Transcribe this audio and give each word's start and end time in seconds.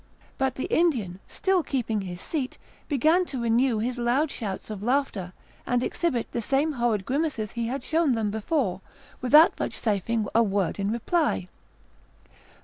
But 0.39 0.55
the 0.55 0.63
Indian, 0.65 1.19
still 1.27 1.61
keeping 1.61 2.01
his 2.01 2.21
seat, 2.21 2.57
began 2.89 3.23
to 3.25 3.43
renew 3.43 3.77
his 3.77 3.99
loud 3.99 4.31
shouts 4.31 4.71
of 4.71 4.81
laughter, 4.81 5.31
and 5.67 5.83
exhibit 5.83 6.31
the 6.31 6.41
same 6.41 6.71
horrid 6.71 7.05
grimaces 7.05 7.51
he 7.51 7.67
had 7.67 7.83
shown 7.83 8.13
them 8.13 8.31
before, 8.31 8.81
without 9.21 9.55
vouchsafing 9.57 10.27
a 10.33 10.41
word 10.41 10.79
in 10.79 10.89
reply. 10.91 11.49